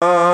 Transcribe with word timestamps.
Uh... 0.00 0.27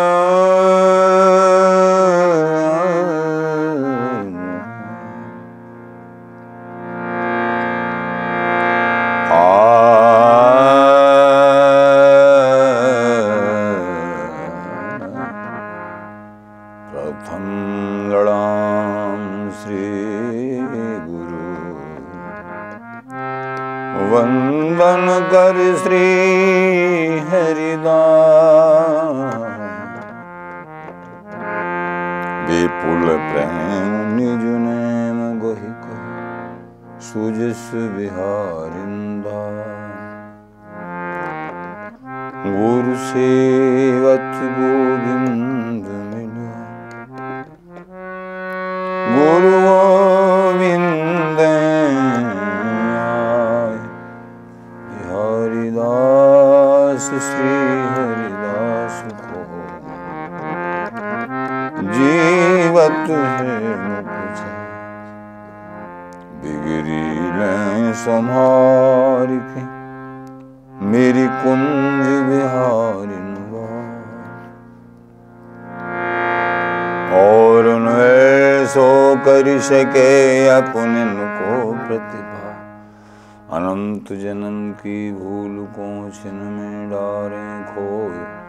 सके 79.43 80.49
अपने 80.49 81.05
को 81.15 81.73
प्रतिभा। 81.73 82.51
अनंत 83.57 84.13
जनन 84.13 84.73
की 84.73 85.13
भूल 85.13 85.67
को 85.67 86.11
छिन 86.11 86.35
में 86.35 86.91
डारे 86.91 87.75
खोए। 87.75 88.45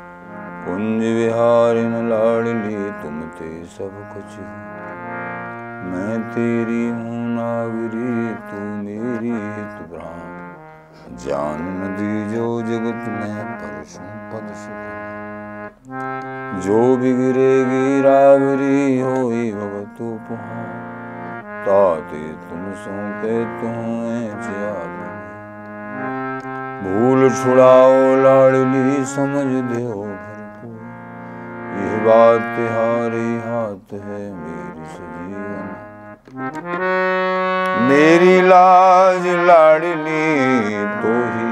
कुंज 0.66 1.04
विहारिन 1.04 2.10
लाडली 2.10 2.92
तुम 3.02 3.22
ते 3.22 3.66
सब 3.66 3.94
कुछ। 4.14 4.40
मैं 5.86 6.22
तेरी 6.32 6.90
हूँ 6.90 7.36
नागरी, 7.36 8.36
तू 8.36 8.60
मेरी 8.60 9.30
हित 9.30 9.90
ब्राह्म 9.90 11.16
जान 11.16 11.62
नदी 11.62 12.36
जो 12.36 12.62
जगत 12.62 13.08
में 13.08 13.46
परसों 13.46 14.04
पद 14.04 14.54
जो 16.64 16.82
बिगड़ेगी 16.98 18.02
रावरी 18.02 19.00
होई 19.00 19.52
भगतु 19.52 20.10
पुहा 20.28 20.62
ताते 21.66 22.22
तुम 22.44 22.62
सुनते 22.84 23.34
तुम्हें 23.60 24.30
भूल 26.86 27.30
छुड़ाओ 27.36 28.00
लाडली, 28.24 29.04
समझ 29.06 29.52
दो 29.70 30.06
यह 31.78 31.94
बात 32.06 32.42
तिहारे 32.56 33.28
हाथ 33.46 33.94
है 33.96 34.22
मेरी 34.34 34.84
सजीवन। 34.94 35.68
मेरी 37.90 38.36
लाज 38.48 39.28
लाडली 39.48 40.28
तो 41.02 41.14
ही 41.34 41.52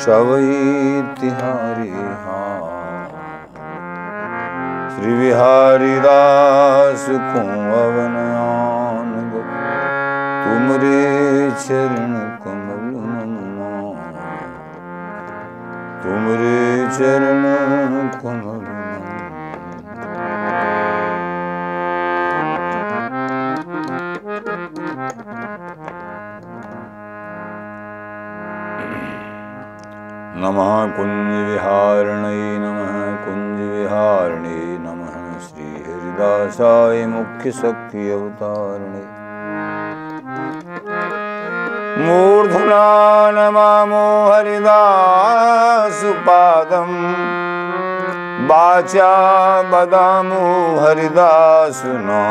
शवई 0.00 1.02
तिहारी 1.20 1.90
हाँ 2.24 2.77
श्री 4.98 5.12
बिहारी 5.16 5.94
दास 6.04 7.04
को 7.08 7.40
अवनया 7.80 8.46
तुमरे 10.44 11.50
चरण 11.64 12.14
कमल 12.44 12.88
तुमरे 16.02 16.56
चरण 16.96 17.44
कमल 18.22 18.66
नमः 30.42 30.74
कुंज 30.96 31.30
विहारिणे 31.46 32.34
नमः 32.58 32.98
कुंज 33.24 33.60
विहारिणे 33.70 34.56
नमः 34.56 34.67
हरिदासाय 36.18 37.06
मुख्य 37.06 37.50
शक्ति 37.50 38.10
अवतारिणे। 38.10 39.02
मूर्धना 42.06 42.86
नमामो 43.30 44.32
हरिदासुपादम् 44.32 44.74
वाचा 48.50 49.12
बदामो 49.70 50.42
हरिदासुना 50.80 52.24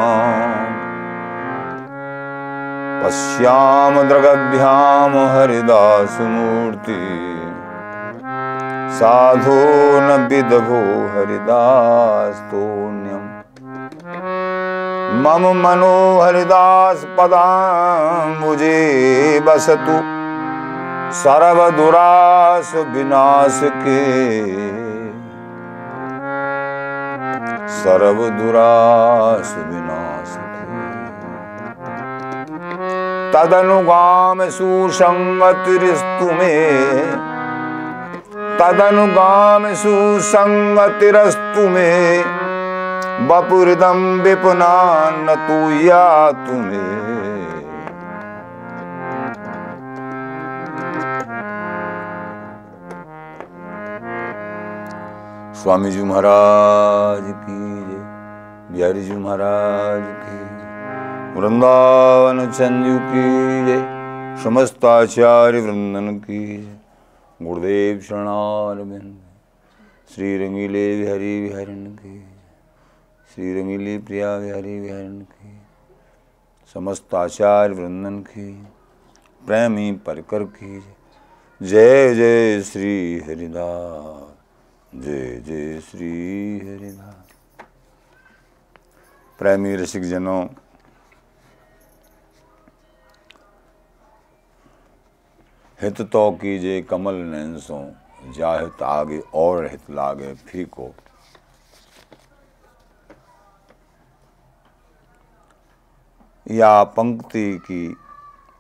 पश्याम 3.04 3.96
दृगभ्याम 4.10 5.14
हरिदासमूर्ति 5.38 7.02
साधो 9.00 9.60
न 10.02 10.04
विदभो 10.32 10.82
हरिदास्तोन्यम्। 11.16 13.28
मम 15.08 15.44
मनो 15.58 16.22
हरिदास 16.22 17.04
मुझे 18.40 19.40
बसतु। 19.40 19.98
सर्व 21.14 21.60
दुरास 21.70 22.72
विनाश 22.76 23.60
के 23.64 24.02
सर्व 27.78 28.20
दुरास 28.30 29.56
विनाश 29.60 30.34
के 30.38 30.66
तदनुगाम 33.32 34.44
सुसंगतिरस्तु 34.50 36.28
में। 36.34 36.68
तदनुगाम 38.60 39.74
सुसंगतिरस्तु 39.74 41.70
में। 41.70 42.37
बपुरदम 43.20 44.02
विपुना 44.22 44.74
न 45.18 45.36
तू 45.46 45.56
या 45.86 46.04
तुम्हें 46.32 47.08
स्वामी 55.58 55.92
जी 55.92 56.04
महाराज 56.04 57.24
की 57.42 57.58
बिहारी 58.74 59.04
जी 59.04 59.16
महाराज 59.16 60.04
की 60.22 61.40
वृंदावन 61.40 62.46
चंदू 62.52 62.98
की 63.10 63.28
जय, 63.66 63.84
समस्त 64.44 64.86
आचार्य 64.86 65.62
वृंदन 65.62 66.18
की 66.20 66.46
गुरुदेव 67.40 68.00
शरणार 68.00 68.88
श्री 70.10 70.38
रंगीले 70.38 70.88
बिहारी 70.98 71.40
बिहारी 71.42 71.86
की 71.86 72.37
श्री 73.38 73.54
रंगीली 73.54 73.98
प्रिया 73.98 74.28
बिहारी 74.40 74.80
बिहारी 74.80 75.20
की, 75.22 75.52
समस्त 76.74 77.14
आचार्य 77.16 77.74
वृंदन 77.74 78.20
की, 78.20 78.54
प्रेमी 79.48 79.92
परकर 80.06 80.44
की। 80.44 80.80
जय 81.62 82.16
जय 82.16 82.62
श्री 82.62 83.20
हरिदास 83.20 85.04
जय 85.04 85.36
जय 85.46 85.80
श्री 85.82 86.10
हरिदास 86.60 87.36
प्रेमी 89.40 89.76
रसिक 89.76 90.04
जनों 90.04 90.48
हित 95.82 96.02
तो 96.02 96.32
कीजे 96.32 96.82
कमल 96.82 97.14
नैनसों 97.14 97.86
जाहित 98.34 98.82
आगे 98.82 99.20
और 99.36 99.66
हित 99.66 99.92
लागे 99.92 100.34
फीको 100.34 100.94
या 106.52 106.84
पंक्ति 106.84 107.58
की, 107.58 107.98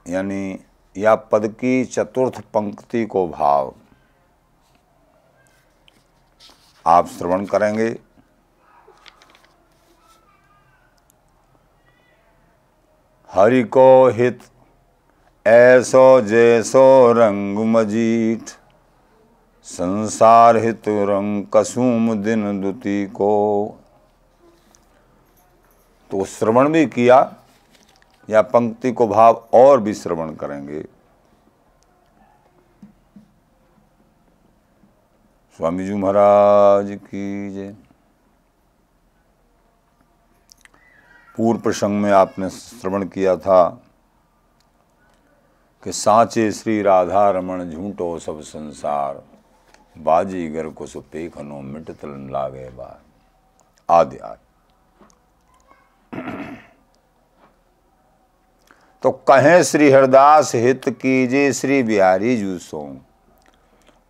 यानी 0.07 0.59
या 0.97 1.15
पद 1.15 1.47
की 1.47 1.85
चतुर्थ 1.85 2.41
पंक्ति 2.41 3.05
को 3.05 3.27
भाव। 3.27 3.73
आप 6.85 7.07
श्रवण 7.07 7.45
करेंगे। 7.45 7.99
हरि 13.29 13.63
को 13.63 14.09
हित, 14.09 14.39
ऐसो 15.47 16.21
जैसो 16.21 17.13
रंग 17.13 17.57
मजीठ, 17.57 18.41
संसार 19.63 20.57
हित 20.57 20.87
रंग 20.87 21.45
कसुम 21.53 22.13
दिन 22.23 22.61
दुति 22.61 23.05
को। 23.05 23.33
तो 26.11 26.25
श्रवण 26.25 26.69
भी 26.69 26.85
किया 26.85 27.35
या 28.29 28.41
पंक्ति 28.41 28.91
को 28.91 29.07
भाव 29.07 29.49
और 29.53 29.81
भी 29.81 29.93
श्रवण 29.93 30.35
करेंगे। 30.35 30.81
स्वामी 35.57 35.85
जी 35.85 35.93
महाराज 35.93 36.99
की 37.03 37.53
जय। 37.53 37.75
पूर्व 41.37 41.59
प्रसंग 41.59 42.01
में 42.01 42.11
आपने 42.11 42.49
श्रवण 42.49 43.07
किया 43.07 43.37
था 43.37 43.81
कि 45.83 45.91
साचे 45.91 46.51
श्री 46.51 46.81
राधा 46.81 47.29
रमन 47.29 47.71
झूठो 47.71 48.19
सब 48.19 48.41
संसार, 48.41 49.15
बाजी 49.15 50.03
बाजीगर 50.03 50.69
को 50.69 50.85
सुपेखनो 50.85 51.61
मिट 51.61 51.91
तलन 51.91 52.31
लागे 52.31 52.69
बार। 52.69 53.01
आदि 53.89 54.17
आदि। 54.17 54.43
तो 59.07 59.11
कहें 59.11 59.63
श्री 59.63 59.89
हरदास, 59.91 60.55
हित 60.55 60.89
कीजे 60.89 61.53
श्री 61.53 61.83
बिहारी 61.83 62.37
जू 62.37 62.57
सो। 62.57 62.79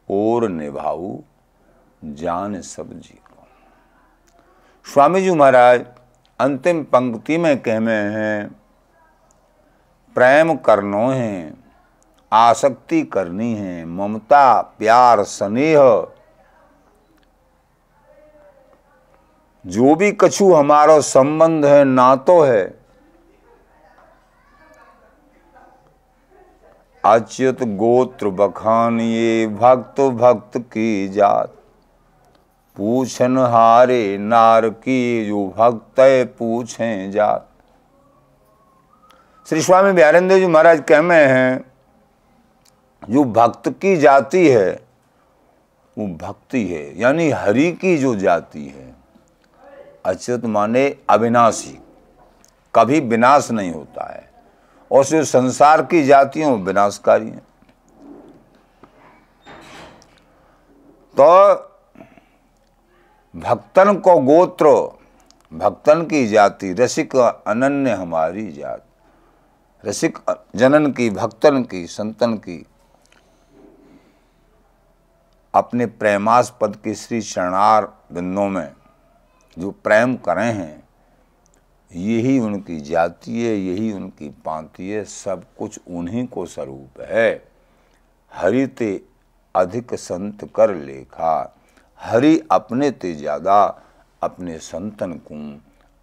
और 0.10 0.48
निभाऊ 0.50 1.20
जान 2.04 2.62
सब 2.62 2.94
जी 2.94 3.14
को 3.14 3.46
स्वामी 4.86 5.22
जी 5.22 5.32
महाराज, 5.32 5.86
अंतिम 6.40 6.84
पंक्ति 6.84 7.38
में 7.38 7.62
कह 7.62 7.80
में 7.80 7.94
हैं, 7.94 8.48
प्रेम 10.16 10.56
करनो 10.56 11.08
है, 11.10 11.54
आसक्ति 12.32 13.02
करनी 13.04 13.54
है, 13.56 13.86
ममता, 13.86 14.62
प्यार, 14.62 15.24
स्नेह। 15.24 16.08
जो 19.66 19.96
भी 19.96 20.12
कछु 20.12 20.54
हमारा 20.54 21.00
संबंध 21.00 21.66
है, 21.66 21.84
नातो 21.84 22.42
है 22.42 22.87
अच्युत 27.04 27.64
गोत्र 27.64 28.30
बखान 28.30 29.00
ये 29.00 29.48
भक्त 29.48 30.02
भक्त 30.02 30.58
की 30.58 31.08
जात। 31.08 31.54
पूछन 32.78 33.38
हारे 33.38 34.18
नार 34.18 34.70
की 34.70 35.26
जो 35.28 35.48
भक्त 35.58 35.96
पूछे 36.40 37.10
जात। 37.12 37.48
श्री 39.48 39.62
स्वामी 39.62 39.92
बिहारेंद्र 39.92 40.38
जी 40.38 40.48
महाराज 40.48 40.84
कह 40.90 41.02
में 41.02 41.28
हैं 41.28 41.66
जो 43.10 43.24
भक्त 43.24 43.70
की 43.72 43.96
जाति 43.98 44.48
है, 44.50 44.70
वो 45.98 46.08
भक्ति 46.18 46.66
है, 46.68 47.00
यानी 47.00 47.30
हरि 47.30 47.72
की 47.72 47.98
जो 47.98 48.16
जाति 48.16 48.66
है। 48.68 48.96
अच्युत 50.06 50.46
माने 50.46 50.88
अविनाशी, 51.10 51.78
कभी 52.76 53.00
विनाश 53.00 53.52
नहीं 53.52 53.72
होता 53.72 54.14
है। 54.14 54.27
और 54.92 55.04
सिर्फ़ 55.06 55.28
संसार 55.28 55.82
की 55.82 56.04
जातियाँ 56.04 56.52
विनाशकारी 56.52 57.30
हैं। 57.30 57.46
तो 61.18 61.54
भक्तन 63.36 63.96
को 63.96 64.20
गोत्र, 64.22 64.68
भक्तन 65.54 66.06
की 66.06 66.28
जाति, 66.28 66.74
रसिक 66.74 67.16
अनन्य 67.16 67.92
हमारी 67.92 68.52
जात, 68.52 68.84
रसिक 69.84 70.18
जनन 70.56 70.92
की, 70.92 71.10
भक्तन 71.10 71.64
की, 71.64 71.86
संतन 71.88 72.34
की, 72.34 72.66
अपने 75.54 75.86
प्रेमास्पद 75.86 76.76
की 76.76 76.94
श्री 76.96 77.22
शरणार 77.22 77.86
बिंदों 78.12 78.48
में 78.50 78.72
जो 79.58 79.72
प्रेम 79.84 80.16
करें 80.16 80.54
हैं 80.54 80.87
यही 81.92 82.40
उनकी 82.40 82.80
जाति 82.82 83.32
है, 83.32 83.56
यही 83.58 83.92
उनकी 83.92 84.30
पांति 84.46 84.90
है, 84.90 85.04
सब 85.04 85.44
कुछ 85.58 85.80
उन्हीं 85.88 86.26
को 86.28 86.46
स्वरूप 86.46 87.02
है। 87.02 87.44
हरिते 88.32 89.02
अधिक 89.56 89.94
संत 89.94 90.50
कर 90.56 90.76
लेखा, 90.76 91.54
हरि 92.00 92.40
अपने 92.52 92.92
ते 92.92 93.14
ज़्यादा, 93.14 93.64
अपने 94.22 94.58
संतन 94.60 95.14
को, 95.32 95.36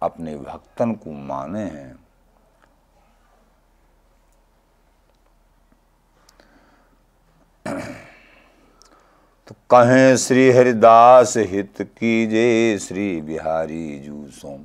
अपने 0.01 0.35
भक्तन 0.37 0.93
को 0.93 1.11
माने 1.11 1.63
हैं। 1.63 1.95
तो 9.47 9.55
कहें 9.71 10.15
श्री 10.17 10.51
हरिदास 10.51 11.33
हित 11.37 11.81
की 11.81 12.25
जय 12.27 12.77
श्री 12.77 13.21
बिहारी 13.21 13.99
जू 13.99 14.27
सोम 14.31 14.63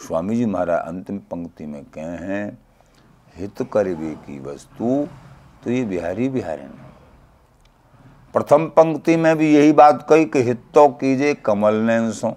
स्वामी 0.00 0.36
जी 0.36 0.46
महाराज 0.46 0.86
अंतिम 0.86 1.18
पंक्ति 1.18 1.66
में 1.66 1.84
कहे 1.84 2.04
हैं, 2.04 2.58
हित 3.36 3.62
करवे 3.72 4.14
की 4.16 4.38
वस्तु 4.40 5.08
तो 5.64 5.70
ये 5.70 5.84
बिहारी 5.84 6.28
बिहारी 6.28 6.62
ने 6.62 6.88
प्रथम 8.32 8.66
पंक्ति 8.66 9.16
में 9.16 9.36
भी 9.36 9.54
यही 9.54 9.72
बात 9.72 10.06
कही 10.08 10.24
कि 10.24 10.42
हित 10.42 10.62
तो 10.74 10.88
कीजिए 10.88 11.34
कमल 11.34 11.74
ने 11.74 12.12
सो 12.12 12.36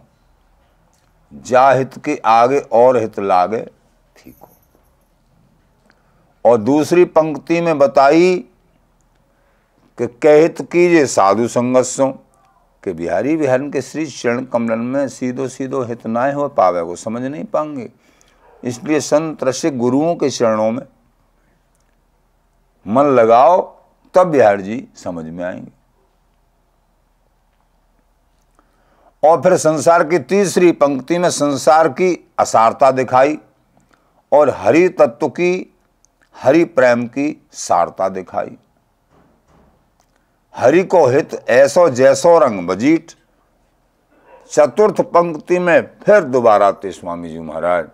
जा 1.33 1.69
हित 1.71 1.97
के 2.05 2.21
आगे 2.25 2.59
और 2.59 2.97
हित 2.97 3.19
लागे 3.19 3.61
ठीक 4.17 4.35
हो। 4.41 4.49
और 6.45 6.57
दूसरी 6.57 7.05
पंक्ति 7.05 7.61
में 7.61 7.77
बताई 7.79 8.35
कि 9.97 10.07
कहत 10.07 10.61
कीजिए 10.61 11.05
साधु 11.05 11.47
संगत 11.47 11.83
कि 12.83 12.93
बिहारी 12.93 13.37
बिहारन 13.37 13.71
के 13.71 13.81
श्री 13.81 14.05
चरण 14.05 14.45
कमलन 14.45 14.79
में 14.79 15.07
सीधो 15.07 15.47
सीधो 15.47 15.83
हित 15.83 16.07
ना 16.07 16.31
हो 16.31 16.47
पावे 16.47 16.81
वो 16.81 16.95
समझ 16.95 17.21
नहीं 17.21 17.43
पाएँगे। 17.43 17.91
इसलिए 18.63 18.99
संत 18.99 19.43
रसिक 19.43 19.77
गुरुओं 19.77 20.15
के 20.15 20.29
चरणों 20.29 20.71
में 20.71 20.83
मन 22.87 23.03
लगाओ, 23.03 23.61
तब 24.13 24.27
बिहार 24.27 24.61
जी 24.61 24.87
समझ 24.95 25.25
में 25.25 25.45
आएँगे। 25.45 25.71
और 29.23 29.41
फिर 29.41 29.57
संसार 29.57 30.03
की 30.03 30.19
तीसरी 30.19 30.71
पंक्ति 30.71 31.17
में 31.17 31.29
संसार 31.29 31.87
की 31.87 32.31
असारता 32.39 32.91
दिखाई 32.91 33.37
और 34.31 34.49
हरि 34.49 34.89
तत्व 34.89 35.27
की, 35.27 35.73
हरि 36.35 36.63
प्रेम 36.65 37.07
की 37.07 37.47
सारता 37.51 38.09
दिखाई। 38.09 38.57
हरि 40.55 40.83
को 40.83 41.05
हित 41.07 41.33
ऐसो 41.49 41.89
जैसो 41.89 42.37
रंग 42.39 42.67
बजीट। 42.67 43.11
चतुर्थ 44.51 45.01
पंक्ति 45.01 45.59
में 45.59 45.81
फिर 46.03 46.23
दोबारा 46.23 46.67
आते 46.67 46.91
स्वामी 46.91 47.29
जी 47.29 47.39
महाराज। 47.39 47.87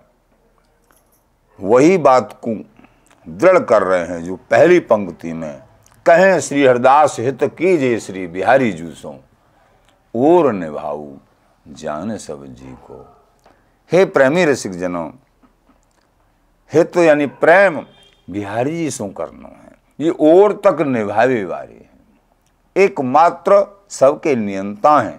वही 1.59 1.97
बात 1.97 2.39
को 2.43 2.55
दृढ़ 3.27 3.59
कर 3.59 3.83
रहे 3.83 4.05
हैं 4.05 4.23
जो 4.23 4.35
पहली 4.35 4.79
पंक्ति 4.79 5.33
में, 5.33 5.61
कहें 6.05 6.39
श्री 6.39 6.65
हरदास 6.65 7.15
हित 7.19 7.43
कीजिए 7.43 7.99
श्री 7.99 8.27
बिहारी 8.27 8.71
जूसों। 8.71 9.15
और 10.15 10.51
निभाऊ, 10.53 11.11
जाने 11.67 12.17
सब 12.17 12.45
जी 12.45 12.71
को। 12.85 13.05
हे 13.91 14.05
प्रेमी 14.05 14.45
रसिक 14.45 14.71
जनों 14.71 15.09
हित 16.73 16.97
यानी 16.97 17.25
प्रेम 17.25 17.79
बिहारी 18.29 18.77
जी 18.77 18.89
सो 18.91 19.07
करना 19.07 19.47
है। 19.47 19.77
ये 19.99 20.09
और 20.09 20.53
तक 20.67 20.81
निभावे 20.81 21.41
है 21.41 21.88
एकमात्र 22.77 23.79
सबके 23.89 24.35
नियंता 24.35 24.99
हैं। 25.01 25.17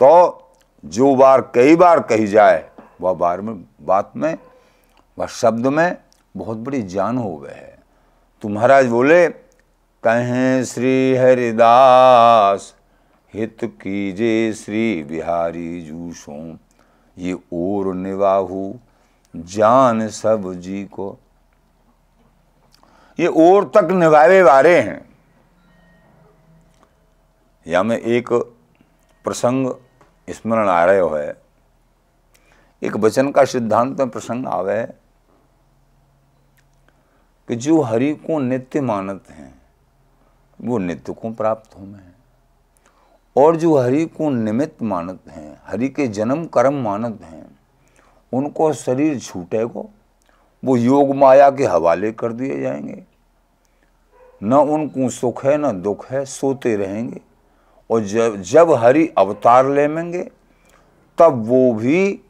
तो 0.00 0.44
जो 0.84 1.14
बार 1.14 1.40
कई 1.40 1.76
बार 1.76 2.00
कही 2.00 2.26
जाए, 2.26 2.70
वह 3.00 3.12
बार 3.12 3.40
में, 3.40 3.64
बात 3.82 4.12
में, 4.16 4.38
वह 5.18 5.26
शब्द 5.26 5.66
में 5.66 5.96
बहुत 6.36 6.56
बड़ी 6.56 6.82
जान 6.82 7.18
हो 7.18 7.36
गए 7.36 7.50
है। 7.50 7.78
तो 8.42 8.48
महाराज 8.48 8.86
बोले, 8.86 9.28
कहें 10.02 10.64
श्री 10.64 11.16
हरिदास, 11.16 12.74
हित 13.34 13.58
कीजे 13.64 14.52
श्री 14.52 15.02
बिहारी 15.02 15.82
जूसो, 15.82 16.58
ये 17.18 17.32
और 17.32 17.94
निवाहू, 17.94 18.74
जान 19.36 20.08
सब 20.08 20.54
जी 20.54 20.84
को। 20.84 21.18
ये 23.20 23.26
और 23.26 23.64
तक 23.64 23.90
निभावे 23.90 24.42
वारे 24.42 24.80
हैं। 24.80 25.07
या 27.68 27.82
में 27.82 27.98
एक 27.98 28.32
प्रसंग 29.24 29.74
स्मरण 30.30 30.68
आ 30.68 30.84
रहे 30.84 31.26
है 31.26 31.42
एक 32.82 32.96
वचन 32.96 33.30
का 33.30 33.44
सिद्धांत 33.44 33.98
में 33.98 34.10
प्रसंग 34.10 34.46
आवे 34.46 34.86
कि 37.48 37.56
जो 37.56 37.80
हरि 37.80 38.14
को 38.14 38.38
नित्य 38.38 38.80
मानत 38.80 39.24
हैं, 39.30 39.62
वो 40.60 40.78
नित्य 40.78 41.12
को 41.12 41.30
प्राप्त 41.30 41.78
हो 41.78 41.84
में। 41.84 42.12
और 43.36 43.56
जो 43.56 43.78
हरि 43.78 44.06
को 44.06 44.30
निमित्त 44.30 44.82
मानत 44.82 45.20
हैं, 45.28 45.60
हरि 45.64 45.88
के 45.88 46.08
जन्म 46.08 46.46
कर्म 46.46 46.74
मानत 46.74 47.20
हैं, 47.22 47.58
उनको 48.32 48.72
शरीर 48.72 49.20
छूटेगो, 49.20 49.90
वो 50.64 50.76
योग 50.76 51.14
माया 51.14 51.50
के 51.50 51.64
हवाले 51.64 52.12
कर 52.12 52.32
दिए 52.32 52.60
जाएँगे। 52.60 53.04
न 54.42 54.54
उनको 54.54 55.10
सुख 55.10 55.44
है, 55.44 55.58
न 55.58 55.82
दुख 55.82 56.06
है, 56.06 56.24
सोते 56.24 56.76
रहेंगे। 56.76 57.27
और 57.90 58.04
जब 58.04 58.40
जब 58.42 58.72
हरि 58.72 59.06
अवतार 59.18 59.68
लेंगे, 59.68 60.22
तब 61.18 61.44
वो 61.46 61.72
भी 61.74 62.20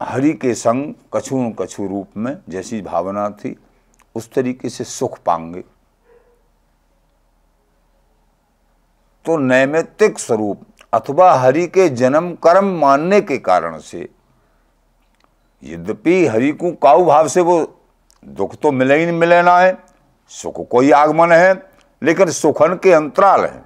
हरि 0.00 0.32
के 0.32 0.54
संग 0.54 0.94
कछु 1.14 1.36
न 1.36 1.52
कछु 1.52 1.86
रूप 1.86 2.16
में 2.16 2.36
जैसी 2.48 2.80
भावना 2.82 3.28
थी, 3.30 3.56
उस 4.14 4.32
तरीके 4.32 4.68
से 4.68 4.84
सुख 4.84 5.18
पाएँगे। 5.18 5.64
तो 9.24 9.36
नैमित्तिक 9.36 10.18
स्वरूप 10.18 10.64
अथवा 10.92 11.32
हरि 11.32 11.66
के 11.66 11.88
जन्म 11.88 12.32
कर्म 12.34 12.68
मानने 12.80 13.20
के 13.20 13.38
कारण 13.38 13.78
से, 13.78 14.08
यद्यपि 15.62 16.26
हरि 16.26 16.52
को 16.52 16.70
काउ 16.72 17.04
भाव 17.04 17.28
से 17.28 17.40
वो 17.40 17.60
दुख 18.24 18.54
तो 18.54 18.72
मिले 18.72 18.98
ही 18.98 19.06
नहीं 19.06 19.18
मिले 19.18 19.42
ना 19.42 19.58
है, 19.58 19.76
सुख 20.30 20.68
को 20.68 20.80
ही 20.80 20.90
आगमन 20.90 21.32
है 21.32 21.69
लेकिन 22.02 22.30
सुखन 22.30 22.74
के 22.74 22.92
अंतराल 22.92 23.44
है। 23.44 23.64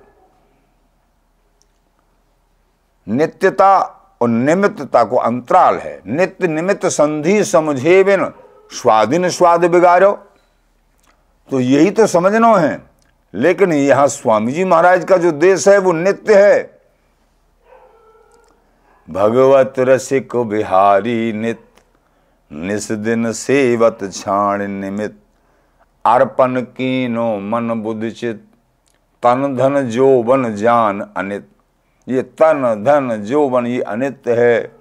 नित्यता 3.08 3.78
और 4.20 4.28
निमित्तता 4.28 5.04
को 5.04 5.16
अंतराल 5.16 5.78
है। 5.78 6.02
नित्य 6.06 6.48
निमित्त 6.48 6.86
संधि 6.86 7.44
समझे 7.44 8.04
बिन 8.04 8.32
स्वाधीन 8.70 9.28
स्वाद 9.28 9.64
बिगाड़ो। 9.64 10.12
तो 11.50 11.60
यही 11.60 11.90
तो 11.90 12.06
समझना 12.06 12.56
है। 12.56 12.82
लेकिन 13.34 13.72
यहाँ 13.72 14.08
स्वामी 14.08 14.52
जी 14.52 14.64
महाराज 14.64 15.04
का 15.04 15.16
जो 15.16 15.32
देश 15.32 15.68
है, 15.68 15.78
वो 15.78 15.92
नित्य 15.92 16.34
है। 16.34 16.80
भगवत 19.10 19.74
रसिक 19.78 20.36
बिहारी 20.36 21.32
नित्य, 21.32 21.82
निस 22.52 22.92
दिन 22.92 23.32
सेवत 23.32 23.98
छाण 24.12 24.62
निमित 24.62 25.18
अर्पण 26.04 26.60
कीनो 26.60 27.40
मन 27.40 27.82
बुद्धि 27.82 28.10
चित, 28.10 28.36
तन 29.22 29.56
धन 29.56 29.80
जो 29.82 30.22
बन 30.22 30.54
जान 30.54 31.00
अनित। 31.16 31.48
ये 32.08 32.22
तन 32.22 32.84
धन 32.84 33.16
जो 33.22 33.48
बन 33.48 33.66
ये 33.66 33.80
अनित्य 33.80 34.34
है। 34.34 34.72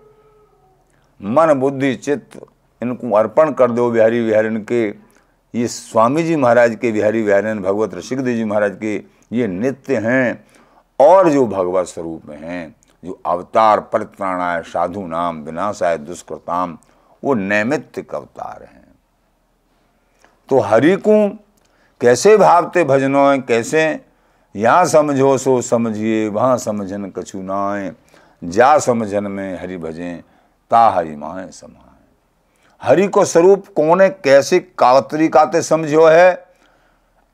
मन 1.21 1.53
बुद्धि 1.53 1.95
चित्त 1.95 2.39
इनको 2.81 3.15
अर्पण 3.15 3.51
कर 3.51 3.71
दो 3.71 3.89
बिहारी 3.91 4.25
बिहारिन 4.25 4.57
के। 4.63 4.87
ये 5.55 5.67
स्वामी 5.67 6.23
जी 6.23 6.35
महाराज 6.35 6.75
के, 6.75 6.91
बिहारी 6.91 7.23
बिहारिन, 7.23 7.59
भगवत 7.59 7.93
ऋषिकदेव 7.93 8.35
जी 8.35 8.43
महाराज 8.43 8.77
के 8.81 8.95
ये 9.31 9.47
नित्य 9.47 9.97
हैं। 9.97 10.45
और 10.99 11.29
जो 11.29 11.45
भगवत 11.47 11.85
स्वरूप 11.85 12.29
हैं, 12.31 12.75
जो 13.05 13.21
अवतार, 13.25 13.79
परित्राणाय, 13.79 14.61
साधु 14.61 15.07
नाम, 15.07 15.41
विनाशाय, 15.41 15.97
दुष्कृताम, 15.97 16.77
वो 17.23 17.33
नैमित्तिक 17.33 18.15
अवतार 18.15 18.63
हैं। 18.63 18.82
तो 20.49 20.59
हरि 20.59 20.95
को 20.95 21.39
कैसे 22.01 22.37
भावते 22.37 22.83
भजनो, 22.83 23.41
कैसे? 23.41 24.05
यहाँ 24.55 24.85
समझो, 24.85 25.37
सो 25.37 25.61
समझिए, 25.61 26.27
वहाँ 26.27 26.57
समझन 26.57 27.05
कछु 27.05 27.41
नाए। 27.41 27.91
जा 28.43 28.79
समझन 28.79 29.23
में 29.23 29.61
हरि 29.61 29.77
भजें, 29.77 30.21
ता 30.71 30.89
हरि 30.89 31.15
माए 31.15 31.51
समाए। 31.51 31.79
हरि 32.81 33.07
को 33.07 33.25
स्वरूप 33.25 33.65
कौन 33.75 34.01
है? 34.01 34.09
कैसे 34.09 34.59
का 34.59 35.01
तरीकाते 35.01 35.61
समझो 35.61 36.05
है? 36.05 36.45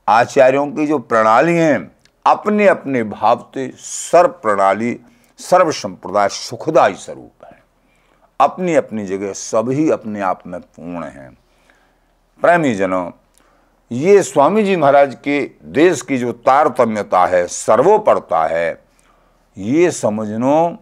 आचार्यों 0.07 0.67
की 0.67 0.87
जो 0.87 0.99
प्रणाली 0.99 1.55
है 1.55 1.91
अपने 2.25 2.67
अपने 2.67 3.03
भावते 3.03 3.73
सर्व 3.77 4.29
प्रणाली, 4.29 4.99
सर्व 5.37 5.71
संप्रदाय 5.71 6.29
सुखदायी 6.29 6.93
स्वरूप 6.93 7.45
है। 7.45 7.63
अपनी 8.39 8.75
अपनी 8.75 9.05
जगह 9.05 9.33
सभी 9.33 9.89
अपने 9.89 10.21
आप 10.21 10.47
में 10.47 10.61
पूर्ण 10.61 11.03
हैं। 11.03 11.37
प्रेमी 12.41 12.75
जनों, 12.75 13.11
ये 13.91 14.23
स्वामी 14.23 14.63
जी 14.63 14.75
महाराज 14.75 15.15
के 15.15 15.51
देश 15.63 16.01
की 16.01 16.17
जो 16.17 16.31
तारतम्यता 16.31 17.25
है, 17.25 17.47
सर्वोपरता 17.47 18.45
है, 18.45 18.83
ये 19.57 19.91
समझनो, 19.91 20.77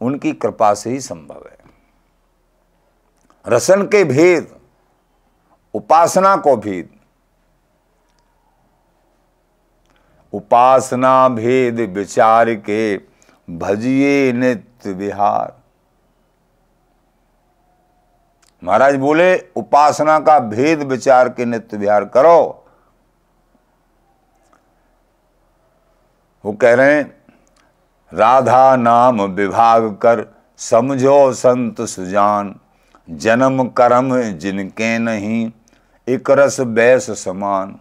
उनकी 0.00 0.32
कृपा 0.32 0.74
से 0.74 0.90
ही 0.90 1.00
संभव 1.00 1.48
है। 1.50 1.58
रसन 3.46 3.82
के 3.82 4.04
भेद, 4.04 4.56
उपासना 5.74 6.36
को 6.36 6.56
भेद। 6.56 6.88
उपासना 10.32 11.28
भेद 11.28 11.80
विचार 11.80 12.54
के 12.54 12.96
भजिए 13.50 14.32
नित्य 14.32 14.92
विहार। 14.92 15.59
महाराज 18.62 18.96
बोले, 18.96 19.36
उपासना 19.56 20.18
का 20.18 20.38
भेद 20.38 20.82
विचार 20.82 21.28
के 21.28 21.44
नित्य 21.44 21.76
विहार 21.76 22.04
करो। 22.04 22.64
वो 26.44 26.52
कह 26.52 26.74
रहे 26.74 26.94
हैं, 26.94 27.04
राधा 28.12 28.76
नाम 28.76 29.22
विभाग 29.22 29.88
कर 30.02 30.26
समझो 30.58 31.32
संत 31.32 31.80
सुजान, 31.80 32.54
जन्म 33.08 33.64
कर्म 33.68 34.20
जिनके 34.22 34.98
नहीं, 34.98 35.50
एक 36.08 36.30
रस 36.30 36.60
बैस 36.60 37.10
समान। 37.24 37.78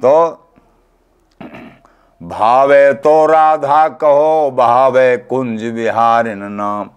तो 0.00 0.30
भावे 2.20 2.92
तो 2.94 3.24
राधा 3.26 3.88
कहो 3.88 4.50
भावे 4.50 5.16
कुंज 5.16 5.62
विहार 5.64 6.28
नाम। 6.28 6.90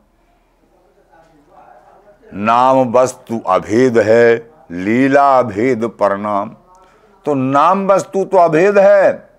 नाम 2.37 2.91
वस्तु 2.91 3.39
अभेद 3.47 3.97
है, 3.97 4.35
लीला 4.71 5.41
भेद 5.41 5.85
परनाम। 5.99 6.55
तो 7.25 7.33
नाम 7.33 7.85
वस्तु 7.87 8.23
तो 8.25 8.37
अभेद 8.37 8.77
है, 8.77 9.29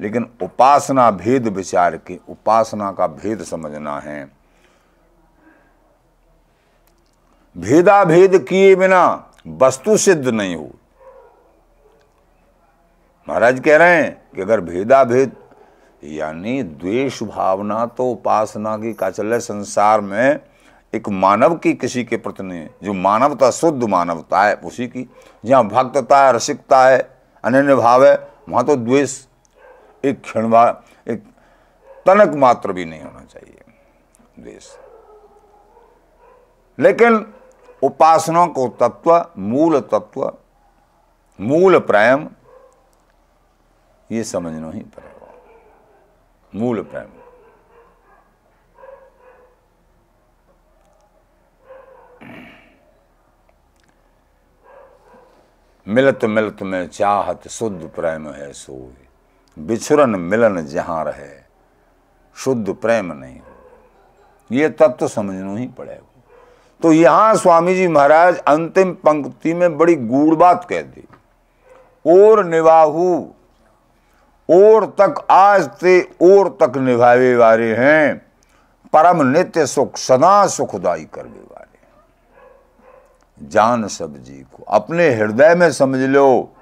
लेकिन 0.00 0.26
उपासना 0.42 1.10
भेद 1.10 1.48
विचार 1.48 1.96
के, 1.96 2.18
उपासना 2.28 2.90
का 2.92 3.06
भेद 3.06 3.42
समझना 3.42 3.98
है। 4.00 4.24
भेदा 7.56 8.04
भेद 8.04 8.36
किए 8.44 8.74
बिना 8.76 9.02
वस्तु 9.48 9.96
सिद्ध 9.96 10.28
नहीं 10.28 10.54
हो। 10.56 10.70
महाराज 13.28 13.60
कह 13.60 13.76
रहे 13.76 13.96
हैं 13.96 14.12
कि 14.34 14.42
अगर 14.42 14.60
भेदा 14.60 15.02
भेद 15.04 15.36
यानी 16.02 16.62
द्वेष 16.62 17.22
भावना 17.22 17.84
तो 17.86 18.10
उपासना 18.10 18.76
की 18.76 18.92
का 18.92 19.10
चल 19.10 19.38
संसार 19.38 20.00
में 20.00 20.40
एक 20.94 21.08
मानव 21.08 21.56
की 21.56 21.74
किसी 21.74 22.04
के 22.04 22.16
प्रति 22.16 22.42
नहीं 22.42 22.68
जो 22.82 22.92
मानवता, 22.92 23.50
शुद्ध 23.50 23.84
मानवता 23.84 24.42
है, 24.42 24.54
उसी 24.54 24.86
की। 24.86 25.10
जहाँ 25.44 25.68
भक्तता 25.68 26.26
है, 26.26 26.32
रसिकता 26.32 26.88
है, 26.88 27.18
अनन्य 27.44 27.74
भाव 27.74 28.06
है, 28.06 28.28
वहाँ 28.48 28.66
तो 28.66 28.76
द्वेष, 28.76 29.26
एक 30.04 30.22
क्षण 30.22 30.54
एक 31.08 31.24
तनक 32.06 32.34
मात्र 32.34 32.72
भी 32.72 32.84
नहीं 32.84 33.02
होना 33.02 33.24
चाहिए। 33.24 33.60
द्वेष। 34.38 34.68
लेकिन 36.78 37.34
उपासना 37.82 38.46
को 38.46 38.68
तत्व, 38.68 39.26
मूल 39.38 39.80
तत्व, 39.80 40.32
मूल 41.40 41.78
प्रेम, 41.78 42.28
ये 44.12 44.24
समझना 44.24 44.70
ही 44.70 44.80
पड़ेगा। 44.80 45.34
मूल 46.54 46.82
प्रेम। 46.82 47.21
मिलत 55.86 56.24
मिलत 56.24 56.62
में 56.62 56.86
चाहत 56.88 57.48
शुद्ध 57.48 57.82
प्रेम 57.94 58.28
है 58.28 58.52
सोई। 58.52 59.06
बिछुरन 59.56 60.10
मिलन 60.10 60.60
जहाँ 60.66 61.04
रहे, 61.04 61.30
शुद्ध 62.36 62.72
प्रेम 62.72 63.12
नहीं 63.12 63.40
ये 64.50 64.68
तत्व 64.68 64.96
तो 64.96 65.08
समझना 65.08 65.56
ही 65.58 65.66
पड़ेगा 65.68 66.08
तो 66.80 66.92
यहाँ 66.92 67.34
स्वामी 67.34 67.74
जी 67.74 67.86
महाराज 67.88 68.38
अंतिम 68.38 68.92
पंक्ति 69.04 69.54
में 69.54 69.76
बड़ी 69.78 69.94
गूढ़ 69.96 70.34
बात 70.34 70.64
कह 70.64 70.82
दी। 70.82 71.04
और 72.04 72.44
निवाहू, 72.44 73.14
और 74.48 74.86
तक 75.00 75.26
आज 75.30 75.68
ते 75.80 76.00
और 76.22 76.48
तक 76.62 76.76
निभावे 76.78 77.34
वाले 77.36 77.74
हैं, 77.74 78.16
परम 78.92 79.22
नित्य 79.28 79.66
सुख 79.66 79.96
सदा 79.96 80.46
सुखदाई 80.48 81.04
करने 81.14 81.30
वाले। 81.30 81.51
जान 83.42 83.86
सब 83.88 84.16
जी 84.16 84.44
को। 84.52 84.64
अपने 84.68 85.08
हृदय 85.14 85.54
में 85.54 85.70
समझ 85.72 86.00
लो 86.00 86.52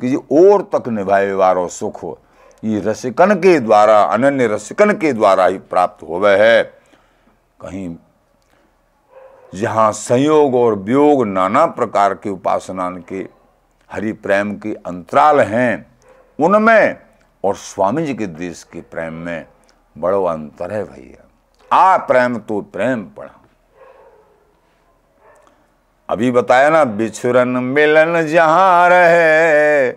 कि 0.00 0.08
जी 0.08 0.16
और 0.16 0.62
तक 0.62 0.88
निभाए 0.88 1.32
वारो 1.32 1.68
सुख 1.68 2.18
ये 2.64 2.80
रसिकन 2.80 3.34
के 3.34 3.58
द्वारा, 3.60 4.02
अनन्य 4.02 4.46
रसिकन 4.46 4.92
के 4.92 5.12
द्वारा 5.12 5.46
ही 5.46 5.58
प्राप्त 5.58 6.02
हुए 6.02 6.36
है। 6.36 6.62
कहीं 7.60 7.96
जहाँ 9.54 9.92
संयोग 9.92 10.54
और 10.54 10.74
वियोग 10.74 11.26
नाना 11.26 11.66
प्रकार 11.66 12.14
के 12.14 12.30
उपासना 12.30 12.90
के 13.08 13.26
हरि 13.90 14.12
प्रेम 14.12 14.54
के 14.54 14.74
अंतराल 14.74 15.40
हैं, 15.40 15.86
उनमें 16.38 16.96
और 17.44 17.54
स्वामी 17.54 18.06
जी 18.06 18.14
के 18.14 18.26
देश 18.26 18.62
के 18.62 18.80
प्रेम 18.80 19.12
में 19.12 19.46
बड़ो 19.98 20.24
अंतर 20.24 20.72
है 20.72 20.84
भैया। 20.84 21.24
आ 21.72 21.96
प्रेम 21.96 22.38
तो 22.38 22.60
प्रेम 22.60 23.02
पढ़ा 23.16 23.37
अभी 26.08 26.30
बताया 26.30 26.68
ना, 26.70 26.84
बिछुरन 26.84 27.48
मिलन 27.48 28.26
जहाँ 28.26 28.88
रहे, 28.88 29.92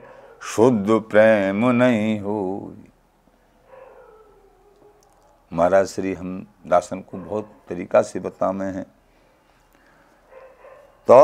शुद्ध 0.46 1.00
प्रेम 1.12 1.66
नहीं 1.74 2.20
हो 2.20 2.74
महाराज 5.52 5.88
श्री, 5.88 6.14
हम 6.14 6.46
दासन 6.68 7.00
को 7.02 7.18
बहुत 7.18 7.50
तरीका 7.70 8.02
से 8.02 8.20
बता 8.20 8.52
में 8.52 8.66
हैं। 8.66 8.84
तो 11.08 11.18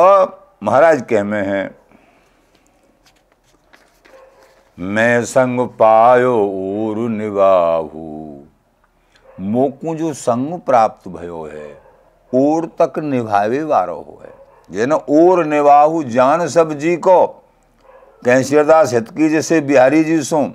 महाराज 0.64 1.02
कह 1.10 1.24
में 1.24 1.42
हैं, 1.44 1.76
मैं 4.78 5.24
संग 5.26 5.68
पायो 5.80 6.34
और 6.34 6.98
निवाहू 7.10 8.44
मोकू 9.42 9.96
जो 9.96 10.14
संग 10.16 10.60
प्राप्त 10.62 11.08
भयो 11.08 11.44
है 11.46 11.70
और 12.34 12.66
तक 12.82 13.00
निभावे 13.00 13.64
वारो 13.64 13.96
हो 13.98 14.22
है। 14.24 14.36
जे 14.72 14.86
न 14.86 14.94
और 14.94 15.46
निवाहू 15.46 16.04
जान 16.04 16.48
सब 16.48 16.74
जी 16.74 16.96
को। 16.96 17.28
कैंसियरदास 18.26 18.94
हित 18.94 19.10
की 19.10 19.30
जैसे 19.30 19.62
बिहारी 19.62 20.04
जी 20.04 20.22
सो। 20.22 20.52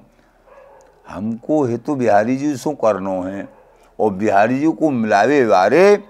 हमको 1.09 1.65
हेतु 1.65 1.95
बिहारी 1.95 2.37
जी 2.37 2.57
सो 2.57 2.71
करनो 2.71 3.23
है। 3.23 3.49
और 4.01 4.11
बिहारी 4.11 4.59
जी 4.59 4.73
को 4.73 4.91
मिलावे 4.91 5.45
वारे 5.45 6.05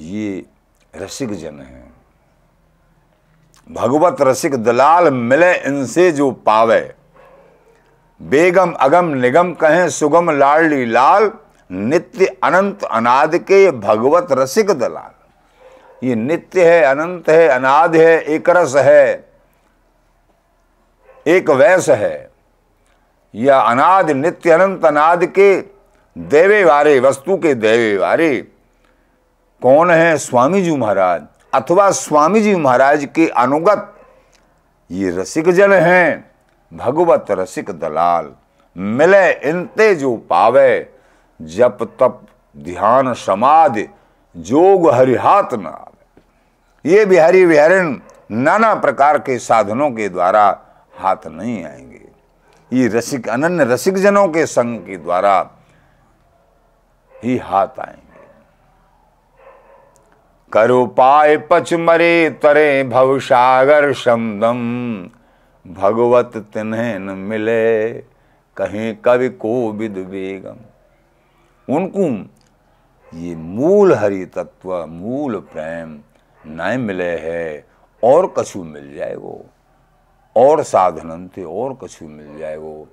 ये 0.00 0.44
रसिक 0.96 1.32
जन 1.32 1.60
है। 1.60 1.92
भगवत 3.72 4.16
रसिक 4.20 4.54
दलाल 4.54 5.10
मिले 5.10 5.54
इनसे 5.54 6.12
जो 6.12 6.30
पावे। 6.30 6.94
बेगम, 8.22 8.72
अगम, 8.72 9.04
निगम 9.04 9.52
कहें, 9.52 9.88
सुगम 9.88 10.30
लाडली 10.30 10.86
लाल, 10.86 11.32
नित्य 11.72 12.26
अनंत 12.26 12.84
अनाद 12.84 13.36
के 13.36 13.70
भगवत 13.70 14.28
रसिक 14.32 14.66
दलाल। 14.70 15.21
ये 16.02 16.14
नित्य 16.14 16.64
है, 16.64 16.82
अनंत 16.82 17.28
है, 17.28 17.48
अनाद 17.48 17.96
है 17.96 18.20
एक 18.20 18.50
रस 18.50 18.74
है, 18.76 19.28
एक 21.26 21.50
वैस 21.50 21.88
है। 21.88 22.30
यह 23.34 23.58
अनाद, 23.58 24.10
नित्य, 24.10 24.50
अनंत, 24.50 24.84
अनाद 24.84 25.24
के 25.26 25.60
देवे 26.16 26.64
वारे, 26.64 26.98
वस्तु 27.00 27.36
के 27.36 27.54
देवे 27.54 27.96
वारे, 27.98 28.40
कौन 29.62 29.90
है 29.90 30.16
स्वामी 30.18 30.62
जी 30.62 30.76
महाराज? 30.76 31.22
अथवा 31.54 31.90
स्वामी 31.90 32.40
जी 32.40 32.54
महाराज 32.54 33.08
के 33.14 33.28
अनुगत 33.28 33.94
ये 34.90 35.10
रसिक 35.10 35.50
जन 35.50 35.72
हैं, 35.72 36.30
भगवत 36.72 37.26
रसिक 37.30 37.70
दलाल। 37.70 38.32
मिले 38.76 39.30
इनते 39.50 39.94
जो 39.94 40.16
पावे, 40.30 40.92
जप 41.40 41.78
तप, 42.00 42.20
ध्यान, 42.56 43.12
समाधि, 43.14 43.88
जोग, 44.36 44.90
हरिहात 44.90 45.54
न 45.54 45.66
आवे 45.66 45.90
ये 46.86 47.04
बिहारी 47.04 47.44
विहरण 47.44 47.98
नाना 48.30 48.74
प्रकार 48.74 49.18
के 49.18 49.38
साधनों 49.38 49.90
के 49.90 50.08
द्वारा 50.08 50.60
हाथ 50.94 51.26
नहीं 51.26 51.64
आएँगे। 51.64 52.08
ये 52.72 52.88
रसिक, 52.88 53.28
अनन्य 53.28 53.64
रसिक 53.64 53.94
जनों 53.94 54.28
के 54.28 54.46
संग 54.46 54.78
के 54.78 54.96
द्वारा 54.96 55.50
ही 57.24 57.36
हाथ 57.38 57.80
आएँगे। 57.80 58.20
करो 60.52 60.86
पाए 60.86 61.36
पच 61.36 61.74
मरे 61.74 62.30
तरे 62.42 62.84
भवसागर 62.84 63.92
शमदम, 63.92 64.58
भगवत 65.66 66.32
तिन्हें 66.36 66.98
न 66.98 67.02
मिले 67.02 67.92
कहीं 68.56 68.96
कवि 68.96 69.28
को 69.28 69.72
विद 69.72 69.92
बेगम। 69.92 70.56
उनको 71.68 72.30
ये 73.18 73.36
मूल 73.36 73.94
हरि 73.94 74.24
तत्व, 74.26 74.86
मूल 74.86 75.36
प्रेम 75.36 75.98
न 76.46 76.80
मिले 76.80 77.18
है, 77.18 77.66
और 78.02 78.34
कछु 78.38 78.62
मिल 78.64 78.94
जाए 78.94 79.14
वो। 79.14 79.44
और 80.36 80.62
साधन 80.62 81.30
थे 81.36 81.44
और 81.44 81.78
कछु 81.82 82.04
मिल 82.04 82.38
जाए 82.38 82.56
वो। 82.56 82.88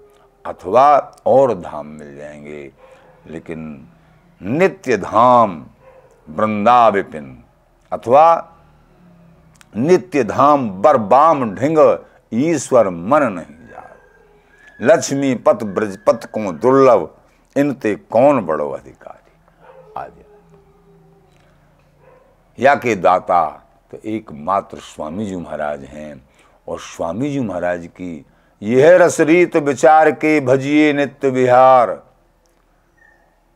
अथवा 0.45 1.13
और 1.25 1.53
धाम 1.53 1.87
मिल 1.87 2.15
जाएँगे, 2.17 2.71
लेकिन 3.27 3.87
नित्य 4.41 4.97
धाम 4.97 5.65
वृंदा 6.29 6.87
विपिन 6.89 7.43
अथवा 7.91 8.55
नित्य 9.75 10.23
धाम 10.23 10.69
बरबाम 10.81 11.55
ढिंग 11.55 11.77
ईश्वर 12.33 12.89
मन 12.89 13.23
नहीं 13.23 13.67
जा 13.67 13.83
लक्ष्मी 14.81 15.35
पत 15.35 15.63
ब्रज 15.63 15.97
पत 16.07 16.25
को 16.25 16.51
दुर्लभ, 16.51 17.09
इनते 17.55 17.95
कौन 17.95 18.45
बड़ो 18.45 18.69
अधिकारी 18.69 19.31
आदि 19.97 20.23
या 22.59 22.75
के 22.75 22.95
दाता 22.95 23.47
तो 23.91 23.97
एकमात्र 24.05 24.77
स्वामी 24.77 25.25
जी 25.25 25.35
महाराज 25.35 25.83
हैं। 25.83 26.29
और 26.67 26.79
स्वामी 26.79 27.29
जी 27.31 27.39
महाराज 27.39 27.85
की 27.87 28.25
यह 28.61 28.97
रसरीत 28.97 29.55
विचार 29.57 30.11
के 30.11 30.39
भजिए 30.39 30.91
नित्य 30.93 31.29
विहार। 31.29 32.01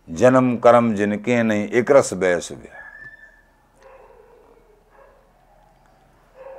जन्म 0.08 0.56
कर्म 0.58 0.94
जिनके 0.96 1.42
नहीं, 1.44 1.68
एक 1.70 1.92
रस 1.92 2.14
बैस 2.14 2.52
विहार 2.52 2.82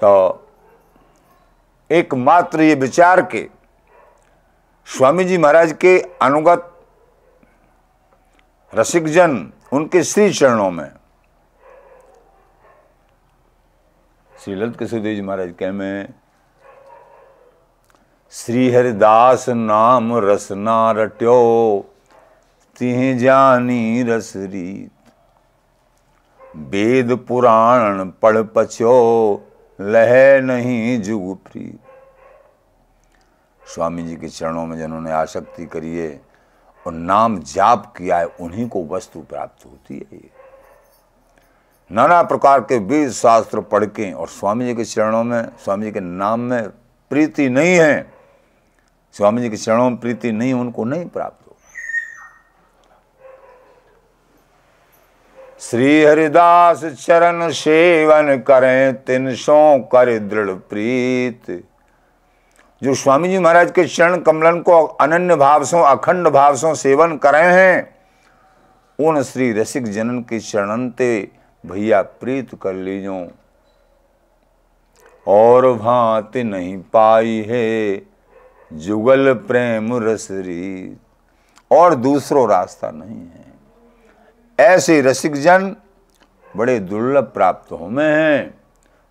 तो 0.01 0.41
एकमात्र 1.91 2.63
ये 2.63 2.75
विचार 2.75 3.23
के 3.25 3.47
स्वामी 4.89 5.25
जी 5.25 5.39
महाराज 5.39 5.73
के 5.81 5.99
अनुगत 6.23 6.71
रसिक 8.73 9.07
जन 9.07 9.53
उनके 9.73 10.03
श्री 10.05 10.33
चरणों 10.33 10.71
में 10.71 10.91
ललित 14.51 14.77
किशोरदेव 14.79 15.15
जी 15.15 15.23
महाराज 15.23 15.55
कह 15.59 15.73
में 15.73 16.15
श्री 18.31 18.71
हरिदास 18.71 19.49
नाम 19.49 20.17
रसना 20.19 20.91
रट्यो, 20.91 21.87
तिह 22.77 23.19
जानी 23.19 24.03
रीत। 24.03 24.91
वेद 26.57 27.17
पुराण 27.29 28.11
पढ़ 28.23 28.43
पचो, 28.43 29.35
लह 29.81 30.41
नहीं 30.41 31.03
जुग 31.03 31.37
प्रीत। 31.37 31.79
स्वामी 33.63 34.03
जी 34.03 34.17
के 34.17 34.29
चरणों 34.29 34.67
में 34.67 34.79
जिन्होंने 34.79 35.13
आसक्ति 35.13 35.67
करी 35.67 35.97
है, 35.97 36.21
और 36.87 36.93
नाम 36.93 37.39
जाप 37.39 37.95
किया 37.97 38.19
है, 38.19 38.27
उन्हीं 38.27 38.69
को 38.69 38.87
वस्तु 38.87 39.21
प्राप्त 39.21 39.67
होती 39.67 39.95
है 39.95 40.19
ये। 40.19 40.31
नाना 41.91 42.23
प्रकार 42.23 42.61
के 42.61 42.79
वेद 42.81 43.11
शास्त्र 43.13 43.61
पढ़ 43.63 43.85
के 43.87 44.11
और 44.13 44.29
स्वामी 44.29 44.65
जी 44.67 44.75
के 44.75 44.85
चरणों 44.85 45.23
में, 45.25 45.49
स्वामी 45.65 45.85
जी 45.85 45.91
के 45.93 46.01
नाम 46.01 46.41
में 46.41 46.69
प्रीति 47.11 47.49
नहीं 47.49 47.77
है। 47.77 48.07
स्वामी 49.15 49.43
जी 49.43 49.51
के 49.51 49.57
चरणों 49.57 49.91
में 49.91 49.99
प्रीति 50.01 50.33
नहीं, 50.33 50.53
उनको 50.55 50.85
नहीं 50.85 51.07
प्राप्त 51.07 51.43
श्री 55.61 56.03
हरिदास 56.05 56.85
चरण 56.85 57.49
सेवन 57.51 58.37
करें, 58.39 58.95
तिन 58.97 59.35
सो 59.35 59.79
कर 59.93 60.19
दृढ़ 60.21 60.51
प्रीत। 60.71 61.51
जो 62.83 62.95
स्वामी 62.95 63.29
जी 63.29 63.39
महाराज 63.39 63.71
के 63.71 63.85
चरण 63.87 64.21
कमलन 64.23 64.61
को 64.61 64.83
अनन्य 64.83 65.37
भाव 65.37 65.65
से, 65.65 65.85
अखंड 65.85 66.29
भाव 66.29 66.57
सो 66.57 66.75
सेवन 66.75 67.17
करे 67.17 67.43
हैं, 67.45 67.95
उन 68.99 69.23
श्री 69.23 69.53
रसिक 69.53 69.85
जनन 69.85 70.21
के 70.21 70.41
चरणन 70.41 70.89
ते 70.91 71.31
भैया 71.65 72.03
प्रीत 72.03 72.55
कर 72.63 72.75
लीजो। 72.75 73.27
और 75.27 75.73
भांति 75.73 76.43
नहीं 76.45 76.77
पाई 76.93 77.45
है 77.49 78.03
जुगल 78.73 79.33
प्रेम 79.35 79.97
रसरी 80.05 80.97
और 81.71 81.95
दूसरो 81.95 82.47
रास्ता 82.47 82.91
नहीं 82.91 83.21
है। 83.21 83.45
ऐसे 84.59 85.01
रसिक 85.01 85.35
जन 85.35 85.77
बड़े 86.57 86.79
दुर्लभ 86.81 87.25
प्राप्त 87.25 87.73
होमे 87.73 88.05
हैं। 88.05 88.55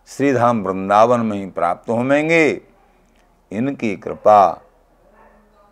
श्रीधाम 0.08 0.64
वृंदावन 0.64 1.20
में 1.20 1.38
ही 1.38 1.46
प्राप्त 1.46 1.90
होमेंगे। 1.90 2.62
इनकी 3.52 3.96
कृपा 3.96 4.62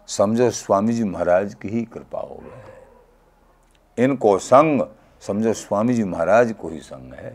समझो 0.07 0.49
स्वामी 0.51 0.93
जी 0.93 1.03
महाराज 1.03 1.53
की 1.53 1.67
ही 1.67 1.83
कृपा 1.83 2.19
हो 2.19 2.41
गए 2.43 4.03
इनको 4.03 4.37
संग 4.37 4.81
समझो 5.27 5.53
स्वामी 5.53 5.93
जी 5.93 6.03
महाराज 6.03 6.51
को 6.51 6.69
ही 6.69 6.79
संग 6.79 7.13
है। 7.13 7.33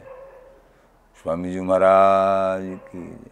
स्वामी 1.23 1.53
जी 1.53 1.61
महाराज 1.61 2.63
की 2.63 3.27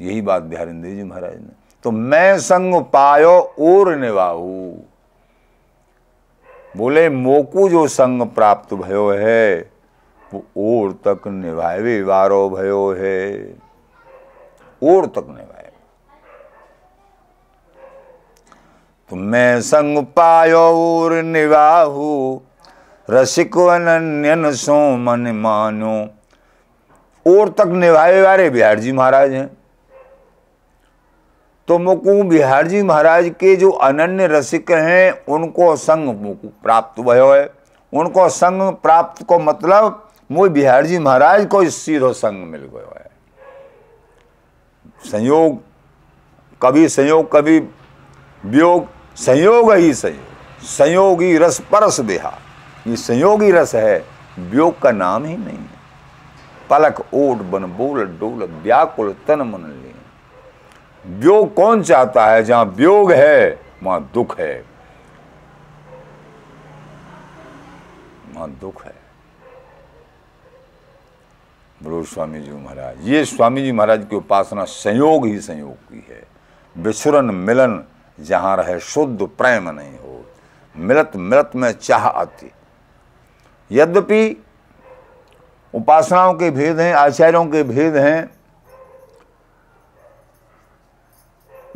यही 0.00 0.20
बात 0.20 0.42
बिहार 0.42 0.66
जी 0.66 1.02
महाराज 1.02 1.34
ने। 1.34 1.52
तो 1.82 1.90
मैं 1.90 2.38
संग 2.38 2.84
पायो 2.84 3.40
और 3.40 3.96
निवाहू। 3.96 4.78
बोले, 6.76 7.08
मोकू 7.08 7.68
जो 7.68 7.88
संग 7.88 8.22
प्राप्त 8.22 8.74
भयो 8.74 9.10
है, 9.10 9.70
वो 10.34 10.40
और 10.58 10.92
तक 10.92 11.28
निभावे 11.28 12.02
वारो 12.02 12.50
भयो 12.50 12.92
है। 12.92 13.52
और 14.82 15.06
तक 15.06 15.26
निभाए। 15.28 15.72
तो 19.10 19.16
मैं 19.16 19.60
संग 19.60 19.98
पायो 19.98 20.58
और 20.58 21.22
निवाहू। 21.22 22.40
रसिक 23.08 23.56
अनन्यन 23.58 24.52
सो 24.52 24.74
मन। 24.96 25.30
मानो 25.36 25.96
और 27.26 27.48
तक 27.48 27.72
निभाए 27.74 28.20
वाले 28.22 28.48
बिहार 28.50 28.78
जी 28.78 28.92
महाराज 28.92 29.32
हैं। 29.32 29.50
तो 31.68 31.78
मुकु 31.78 32.22
बिहार 32.22 32.66
जी 32.66 32.82
महाराज 32.82 33.28
के 33.40 33.54
जो 33.56 33.70
अनन्य 33.70 34.26
रसिक 34.26 34.70
हैं, 34.70 35.24
उनको 35.28 35.74
संग 35.76 36.08
मुकु 36.20 36.48
प्राप्त 36.62 37.00
भयो 37.00 37.32
है 37.32 37.50
उनको 37.92 38.28
संग 38.28 38.72
प्राप्त 38.74 39.22
को 39.22 39.38
मतलब 39.38 40.08
मुझे 40.30 40.52
बिहार 40.52 40.86
जी 40.86 40.98
महाराज 40.98 41.46
को 41.46 41.64
सीधो 41.70 42.12
संग 42.12 42.46
मिल 42.46 42.60
गयो 42.62 42.94
है 42.96 43.10
संयोग, 45.04 45.60
कभी 46.60 46.88
संयोग, 46.88 47.30
कभी 47.32 47.58
वियोग, 48.44 48.86
संयोग 49.16 49.72
ही 49.72 49.92
संयोग। 49.94 50.64
संयोगी 50.66 51.36
रस 51.38 51.60
परस 51.72 52.00
बिहार 52.00 52.38
ये 52.86 52.96
संयोगी 52.96 53.50
रस 53.50 53.74
है 53.74 54.04
वियोग 54.38 54.80
का 54.80 54.90
नाम 54.90 55.24
ही 55.24 55.36
नहीं 55.36 55.58
है। 55.58 55.80
पलक 56.70 57.00
ओट 57.14 57.38
बन 57.50 57.64
बोल 57.76 58.04
डोल 58.18 58.44
व्याकुल 58.62 59.14
तन 59.28 59.42
मन 59.42 59.66
ले। 59.66 59.92
व्योग 61.04 61.54
कौन 61.54 61.82
चाहता 61.82 62.26
है? 62.26 62.42
जहाँ 62.42 62.64
व्योग 62.66 63.12
है, 63.12 63.60
वहाँ 63.82 64.10
दुख 64.14 64.38
है। 64.38 64.64
वहाँ 68.34 68.48
दुख 68.50 68.84
है। 68.84 68.94
बोलो 71.82 72.02
स्वामी 72.04 72.40
जी 72.40 72.50
महाराज, 72.50 72.96
ये 73.02 73.24
स्वामी 73.24 73.62
जी 73.62 73.72
महाराज 73.72 74.06
की 74.10 74.16
उपासना 74.16 74.64
संयोग 74.64 75.26
ही 75.26 75.40
संयोग 75.40 75.74
की 75.88 76.06
है। 76.10 76.22
विछुरन 76.76 77.34
मिलन 77.34 77.82
जहाँ 78.18 78.56
रहे 78.56 78.78
शुद्ध 78.80 79.22
प्रेम 79.28 79.68
नहीं 79.70 79.98
हो 79.98 80.24
मिलत 80.74 81.12
मिलत 81.16 81.50
में 81.54 81.72
चाह 81.72 82.06
आती। 82.06 82.50
यद्यपि 83.72 84.36
उपासनाओं 85.74 86.34
के 86.34 86.50
भेद 86.50 86.80
हैं, 86.80 86.92
आचार्यों 86.94 87.44
के 87.46 87.62
भेद 87.64 87.96
हैं, 87.96 88.30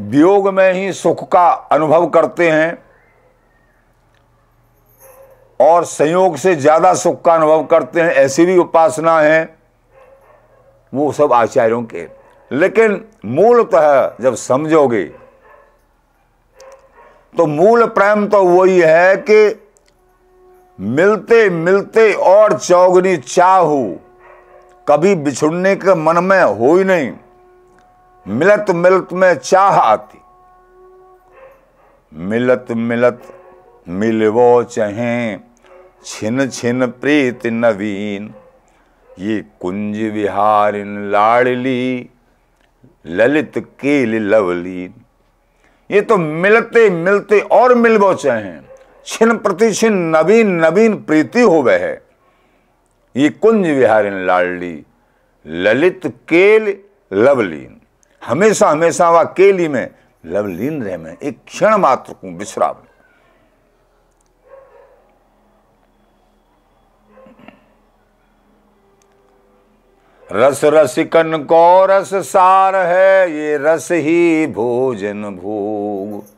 वियोग 0.03 0.49
में 0.49 0.73
ही 0.73 0.93
सुख 0.93 1.29
का 1.29 1.49
अनुभव 1.73 2.07
करते 2.09 2.51
हैं 2.51 2.79
और 5.61 5.85
संयोग 5.85 6.37
से 6.37 6.55
ज़्यादा 6.57 6.93
सुख 6.95 7.23
का 7.25 7.35
अनुभव 7.35 7.65
करते 7.67 8.01
हैं, 8.01 8.11
ऐसी 8.11 8.47
भी 8.47 8.57
उपासना 8.59 9.19
है, 9.21 9.57
वो 10.93 11.11
सब 11.13 11.33
आचार्यों 11.33 11.83
के। 11.85 12.07
लेकिन 12.51 13.05
मूलतः 13.27 14.17
जब 14.21 14.35
समझोगे 14.37 15.05
तो 17.35 17.47
मूल 17.47 17.87
प्रेम 17.89 18.27
तो 18.27 18.43
वही 18.45 18.81
है 18.81 19.17
कि 19.21 19.49
मिलते 20.79 21.49
मिलते 21.51 22.13
और 22.13 22.59
चौगनी 22.59 23.17
चाहू, 23.17 23.97
कभी 24.89 25.15
बिछुड़ने 25.15 25.75
के 25.77 25.95
मन 25.95 26.25
में 26.25 26.43
हो 26.43 26.75
ही 26.77 26.85
नहीं। 26.85 27.13
मिलत 28.27 28.67
मिलत 28.71 29.09
में 29.13 29.35
चाह 29.35 29.79
आती। 29.79 30.19
मिलत 32.13 32.67
मिलत 32.71 33.23
मिलवो 33.89 34.63
चहे, 34.63 35.37
छिन 36.05 36.49
छिन 36.49 36.87
प्रीत 36.87 37.47
नवीन। 37.47 38.35
ये 39.19 39.41
कुंज 39.61 39.99
विहारिन 40.13 41.11
लाड़ली, 41.11 42.11
ललित 43.07 43.53
केल 43.81 44.15
लवलीन। 44.23 44.95
ये 45.91 46.01
तो 46.01 46.17
मिलते 46.17 46.89
मिलते 46.91 47.41
और 47.41 47.75
मिलवो 47.75 48.15
चाहे। 48.15 48.66
छिन 49.07 49.37
प्रति 49.39 49.73
छिन 49.73 49.95
नवीन 50.17 50.51
नवीन 50.55 50.95
प्रीति 51.03 51.41
हो 51.41 51.63
वह 51.63 51.79
है। 51.79 52.03
ये 53.17 53.29
कुंज 53.29 53.67
विहारिन 53.67 54.27
लाडली, 54.27 54.85
ललित, 55.47 56.07
केल, 56.29 56.77
लवलीन। 57.13 57.81
हमेशा 58.23 58.71
हमेशा 58.71 59.11
वह 59.11 59.23
केली 59.23 59.69
में 59.69 59.89
लवलीन 60.25 60.83
रह 60.83 60.99
में, 60.99 61.17
एक 61.23 61.39
क्षण 61.47 61.77
मात्र 61.77 62.13
को 62.13 62.37
विश्राम। 62.39 62.83
रस 70.31 70.61
रसिकन 70.65 71.37
को 71.43 71.87
रस 71.87 72.15
सार 72.27 72.77
है, 72.77 73.31
ये 73.33 73.57
रस 73.57 73.89
ही 73.93 74.47
भोजन 74.47 75.23
भोग। 75.37 76.36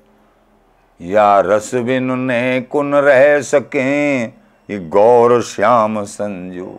या 1.01 1.41
रस 1.41 1.75
बिन 1.75 2.19
ने 2.19 2.61
कुन 2.61 2.95
रह 2.95 3.41
सके, 3.43 4.23
ये 4.23 4.79
गौर 4.89 5.41
श्याम 5.43 6.03
संजो। 6.05 6.79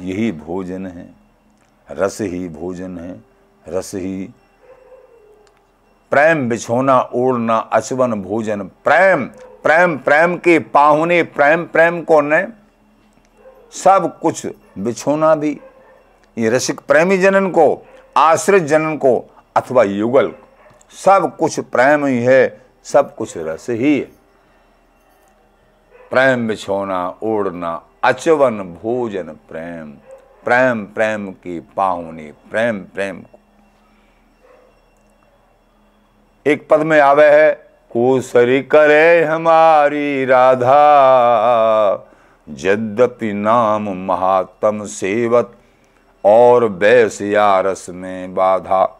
यही 0.00 0.30
भोजन 0.32 0.86
है, 0.86 1.08
रस 1.88 2.20
ही 2.20 2.48
भोजन 2.48 2.98
है, 2.98 3.20
रस 3.68 3.90
ही 3.94 4.28
प्रेम 6.12 6.48
बिछोना, 6.48 7.00
ओढ़ना 7.14 7.56
अचवन 7.72 8.14
भोजन। 8.22 8.62
प्रेम 8.84 9.24
प्रेम 9.62 9.96
प्रेम 9.98 10.36
के 10.36 10.58
पाहुने, 10.58 11.22
प्रेम 11.22 11.64
प्रेम 11.64 12.00
को 12.02 12.20
ने 12.20 12.46
सब 13.74 14.18
कुछ 14.20 14.46
बिछोना 14.78 15.34
भी। 15.34 15.58
ये 16.36 16.50
रसिक 16.50 16.80
प्रेमी 16.80 17.18
जनन 17.18 17.48
को, 17.50 17.86
आश्रित 18.16 18.62
जनन 18.62 18.96
को, 18.96 19.16
अथवा 19.56 19.82
युगल 19.82 20.32
सब 20.92 21.36
कुछ 21.36 21.58
प्रेम 21.60 22.06
ही 22.06 22.22
है, 22.22 22.60
सब 22.84 23.14
कुछ 23.14 23.36
रस 23.36 23.66
ही 23.70 23.98
है। 23.98 24.06
प्रेम 26.10 26.46
बिछोना, 26.48 27.08
ओढ़ना, 27.22 27.82
अचवन 28.04 28.58
भोजन 28.82 29.28
प्रेम 29.48 29.90
प्रेम 30.44 30.84
प्रेम 30.84 31.30
की 31.32 31.58
पाहुनी, 31.76 32.30
प्रेम 32.50 32.78
प्रेम 32.84 33.22
एक 36.46 36.66
पद 36.70 36.80
में 36.80 37.00
आवे 37.00 37.28
है, 37.30 37.52
कोसरी 37.90 38.60
करे 38.62 39.24
हमारी 39.24 40.24
राधा 40.24 40.76
यद्यपि 42.48 43.32
नाम 43.32 43.88
महात्म 44.06 44.84
सेवत, 44.86 45.52
और 46.24 46.68
बैस 46.68 47.20
या 47.22 47.60
रस 47.60 47.86
में 47.90 48.34
बाधा। 48.34 48.99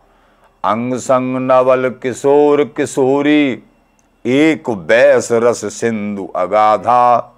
अंग 0.65 0.95
संग 0.95 1.37
नवल 1.41 1.89
किशोर 2.03 2.63
किशोरी, 2.77 3.63
एक 4.25 4.71
बैस 4.71 5.29
रस 5.33 5.65
सिंधु 5.75 6.27
अगाधा, 6.37 7.37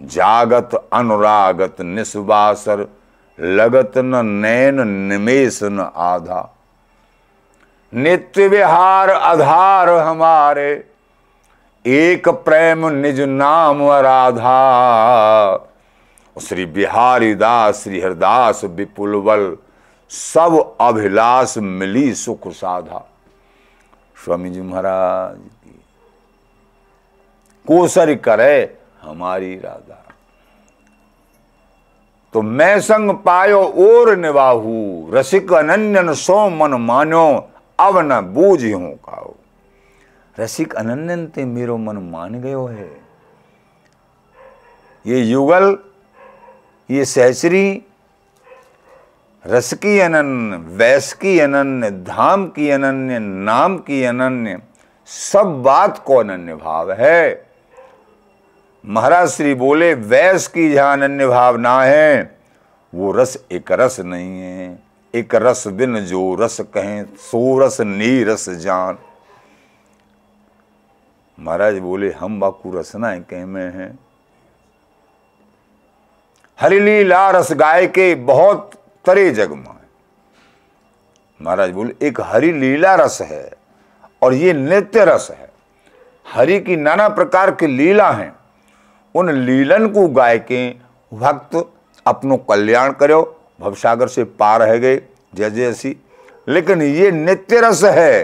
जागत 0.00 0.70
अनुरागत 0.92 1.80
निस्वासर, 1.80 2.86
लगत 3.38 3.98
न 3.98 4.26
नैन 4.26 4.88
निमेश 4.88 5.60
न 5.62 5.90
आधा। 5.96 6.50
नित्य 7.92 8.46
विहार 8.48 9.10
आधार 9.10 9.88
हमारे, 9.88 10.72
एक 11.84 12.28
प्रेम 12.28 12.86
निज 12.88 13.20
नाम 13.20 13.82
राधा 13.82 14.50
श्री 16.36 16.64
बिहारी 16.66 17.34
दास, 17.34 17.82
श्री 17.84 18.00
हरदास 18.00 18.64
विपुल 18.64 19.20
बल 19.20 19.56
सब 20.10 20.76
अभिलाष 20.80 21.56
मिली 21.58 22.14
सुख 22.14 22.48
साधा। 22.48 23.04
स्वामी 24.16 24.50
जी 24.50 24.60
महाराज, 24.60 25.38
कोसर 27.66 28.14
करे 28.16 28.76
हमारी 29.02 29.54
राधा। 29.54 30.00
तो 32.34 32.42
मैं 32.42 32.80
संग 32.80 33.10
पायो 33.24 33.60
और 33.60 34.16
निवाहू, 34.16 35.10
रसिक 35.12 35.52
अनन्यन 35.52 36.12
सो 36.14 36.48
मन 36.50 36.74
मानो 36.80 37.26
अब 37.78 37.98
न 38.02 38.20
बूझ 38.34 38.64
हूँ 38.64 38.94
काओ। 38.98 39.34
रसिक 40.36 40.74
अनन्यन 40.74 41.26
ते 41.26 41.44
मेरो 41.44 41.76
मन 41.78 41.96
मान 42.10 42.40
गयो 42.42 42.64
है। 42.66 42.90
ये 45.04 45.20
युगल, 45.20 45.76
ये 46.90 47.04
सहचरी 47.04 47.82
रस 49.46 49.72
की 49.72 49.98
अनन्य, 49.98 50.56
वैस 50.56 51.12
की 51.12 51.38
अनन्य, 51.38 51.90
धाम 51.90 52.46
की 52.46 52.70
अनन्य, 52.70 53.18
नाम 53.18 53.78
की 53.78 54.04
अनन्य, 54.04 54.58
सब 55.06 55.62
बात 55.62 56.04
को 56.06 56.16
अनन्य 56.16 56.54
भाव 56.54 56.92
है। 56.92 57.46
महाराज 58.86 59.28
श्री 59.28 59.54
बोले, 59.54 59.94
वैस 59.94 60.46
की 60.46 60.72
जहाँ 60.72 60.92
अनन्य 60.92 61.26
भावना 61.26 61.82
है, 61.82 62.38
वो 62.94 63.12
रस 63.12 63.44
एक 63.52 63.72
रस 63.72 64.00
नहीं 64.00 64.40
है। 64.40 64.82
एक 65.14 65.34
रस 65.34 65.68
बिन 65.68 66.00
जो 66.00 66.34
रस 66.34 66.60
कहें, 66.60 67.04
सो 67.04 67.58
रस 67.58 67.80
नी 67.80 68.24
रस 68.24 68.48
जान। 68.48 68.98
महाराज 71.40 71.78
बोले, 71.78 72.12
हम 72.12 72.40
बाकू 72.40 72.78
रसना 72.78 73.18
कह 73.18 73.46
में 73.46 73.72
हैं। 73.72 73.98
हरिलीला 76.60 77.30
रस 77.30 77.52
गाय 77.52 77.86
के 77.86 78.14
बहुत 78.14 78.70
तरे 79.06 79.30
जग 79.30 79.50
में 79.50 79.64
महाराज 81.40 81.70
बोले, 81.70 81.94
एक 82.02 82.20
हरि 82.20 82.52
लीला 82.52 82.94
रस 82.94 83.18
है 83.22 83.50
और 84.22 84.34
ये 84.34 84.52
नित्य 84.52 85.04
रस 85.04 85.28
है। 85.30 85.50
हरि 86.26 86.58
की 86.60 86.76
नाना 86.76 87.08
प्रकार 87.08 87.50
की 87.50 87.66
लीला 87.66 88.10
हैं। 88.10 88.32
उन 89.14 89.30
लीलन 89.30 89.86
को 89.88 90.06
गाय 90.08 90.38
के 90.38 90.68
भक्त 91.12 91.56
अपनो 92.06 92.36
कल्याण 92.50 92.92
करो। 92.92 93.22
भवसागर 93.60 94.08
से 94.08 94.24
पार 94.24 94.62
रह 94.62 94.76
गए 94.76 94.96
जय 95.34 95.50
जैसी 95.50 95.96
लेकिन 96.48 96.82
ये 96.82 97.10
नित्य 97.10 97.60
रस 97.60 97.82
है। 97.84 98.22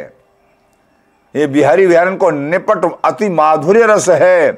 ये 1.35 1.47
बिहारी 1.47 1.87
बिहारन 1.87 2.17
को 2.17 2.31
निपट 2.31 2.85
अति 3.05 3.29
माधुर्य 3.29 3.87
रस 3.87 4.09
है। 4.09 4.53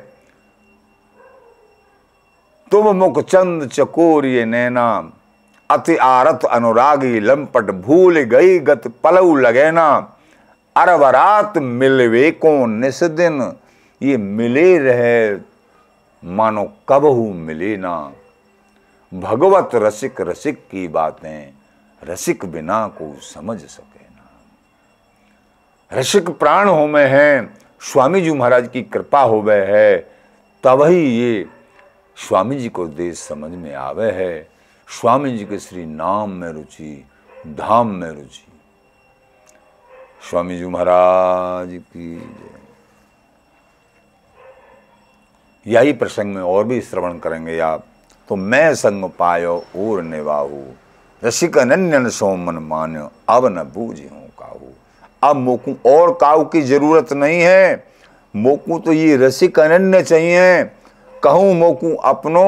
तुम 2.72 2.96
मुख 2.96 3.20
चंद 3.20 3.68
चकोर 3.68 4.26
ये 4.26 4.44
नैना 4.44 4.86
अति 5.72 5.96
आरत 5.96 6.44
अनुरागी 6.44 7.20
लंपट 7.20 7.70
भूल 7.82 8.18
गई 8.30 8.58
गत 8.60 8.86
पलऊ 9.04 9.34
लगेना 9.36 9.88
अरबरात 10.76 11.58
मिलवे 11.58 12.30
को 12.30 12.54
निस 12.66 13.02
दिन, 13.04 13.40
ये 14.00 14.16
मिले 14.16 14.78
रहे 14.78 15.36
मानो 16.22 16.64
कब 16.88 17.04
हूँ 17.04 17.34
मिले 17.36 17.76
ना। 17.76 18.12
भगवत 19.12 19.70
रसिक 19.74 20.20
रसिक 20.20 20.58
की 20.70 20.86
बातें, 20.88 21.52
रसिक 22.02 22.44
बिना 22.44 22.86
को 22.88 23.14
समझ 23.22 23.58
सके 23.60 24.04
ना। 24.06 25.98
रसिक 25.98 26.28
प्राण 26.30 26.68
हो 26.68 26.86
में 26.86 27.06
है, 27.06 27.48
स्वामी 27.82 28.20
जी 28.20 28.32
महाराज 28.32 28.68
की 28.72 28.82
कृपा 28.82 29.20
हो 29.20 29.42
गए 29.42 29.64
है, 29.66 29.96
तब 30.64 30.82
ही 30.82 31.04
ये 31.20 31.46
स्वामी 32.16 32.56
जी 32.56 32.68
को 32.68 32.86
देश 32.86 33.18
समझ 33.18 33.50
में 33.50 33.74
आवे 33.74 34.10
है। 34.12 34.51
स्वामी 34.92 35.30
जी 35.38 35.44
के 35.44 35.58
श्री 35.58 35.84
नाम 35.86 36.30
में 36.30 36.48
रुचि, 36.48 37.04
धाम 37.48 37.88
में 37.90 38.08
रुचि। 38.08 38.52
स्वामी 40.30 40.58
जी 40.58 40.66
महाराज 40.66 41.68
की 41.72 42.10
यही 45.66 45.92
प्रसंग 45.92 46.34
में 46.34 46.42
और 46.42 46.64
भी 46.64 46.80
श्रवण 46.80 47.18
करेंगे 47.18 47.58
आप। 47.58 47.86
तो 48.28 48.36
मैं 48.36 48.74
संग 48.74 49.04
पायो 49.18 49.56
और 49.76 50.02
निवाहू 50.02 50.62
रसिक 51.22 51.58
अनन्यन 51.58 52.08
सो 52.08 52.34
मन 52.36 52.58
मान्यो, 52.62 53.10
अब 53.28 53.46
न 53.46 53.62
बूझ 53.74 53.98
हूँ 54.00 54.28
काहू। 54.38 54.72
अब 55.22 55.36
मोकू 55.36 55.76
और 55.86 56.12
काऊ 56.20 56.44
की 56.44 56.62
ज़रूरत 56.62 57.12
नहीं 57.12 57.40
है। 57.40 57.84
मोकू 58.34 58.78
तो 58.78 58.92
ये 58.92 59.16
रसिक 59.16 59.58
अनन्य 59.60 60.02
चाहिए। 60.02 60.64
कहूँ 61.14 61.54
मोकू 61.54 61.94
अपनो 61.94 62.44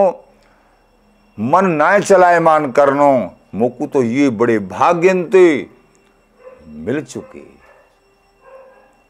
मन 1.39 1.67
ना 1.67 1.99
चलाए 1.99 2.39
मान 2.41 2.71
करनो 2.73 3.11
मोकू 3.55 3.87
तो 3.87 4.03
ये 4.03 4.29
बड़े 4.31 4.59
भाग्यंते 4.59 5.71
मिल 6.69 7.01
चुके। 7.05 7.43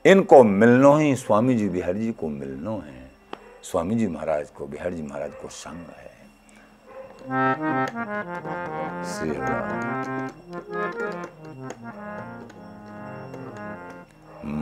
इनको 0.05 0.43
मिलनो 0.45 0.95
ही 0.97 1.15
स्वामी 1.17 1.55
जी 1.55 1.69
बिहारी 1.69 2.01
जी 2.01 2.13
को 2.13 2.29
मिलनो 2.29 2.77
है। 2.79 3.11
स्वामी 3.63 3.95
जी 3.95 4.07
महाराज 4.07 4.51
को 4.51 4.67
बिहारी 4.67 4.97
जी 4.97 5.03
महाराज 5.03 5.31
को 5.43 5.49
संग 5.49 5.87
है। 5.99 6.13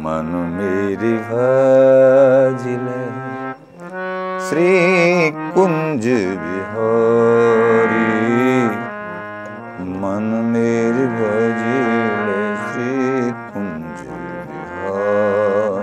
मन 0.03 0.31
मेरी 0.55 1.15
भजिले। 1.29 3.03
श्री 4.53 5.31
कुंज 5.55 6.07
बिहारी। 6.41 8.01
मन 10.01 10.27
मेरी 10.47 11.07
भजिले 11.13 12.43
श्री 12.65 13.31
कुंज 13.53 14.03
बिहार। 14.49 15.79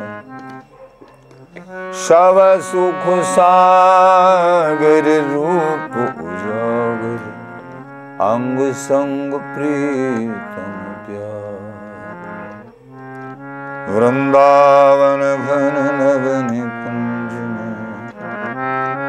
सब 2.01 2.37
सुख 2.61 3.07
सागर 3.23 5.09
रूप 5.31 5.97
उजागर, 6.25 7.21
अंग 8.21 8.61
संग 8.83 9.33
प्रीतम 9.33 10.75
प्यार। 11.07 11.57
वृंदावन 13.89 15.21
घन 15.35 15.75
नवन 16.01 16.53
कुंज 16.53 16.69
में 16.69 16.78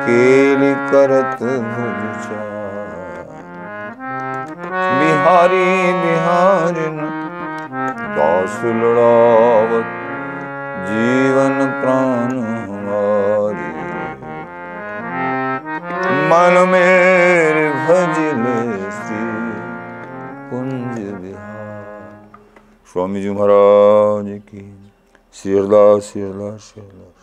केली 0.06 0.72
करत 0.90 1.42
भुज 1.42 2.00
चार। 2.24 2.48
बिहारी 4.98 5.70
बिहारिन 6.02 6.96
दास 8.16 8.56
लड़ावत 8.80 9.88
जीवन 10.88 11.56
प्राण 11.80 12.30
हमारी 12.38 13.68
मन 16.30 16.54
मेरे 16.70 17.66
भजले 17.86 18.58
श्री 18.98 19.24
कुंज 20.50 20.96
बिहार 21.22 21.84
स्वामी 22.92 23.22
जी 23.22 23.30
महाराज 23.30 24.28
की 24.50 24.64
श्री 25.34 25.50
हरदास 25.56 26.10
श्री 26.10 26.22
हरदास 26.22 26.60
श्री 26.68 26.82
हरदास 26.82 27.19